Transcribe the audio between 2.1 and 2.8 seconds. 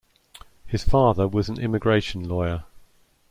lawyer.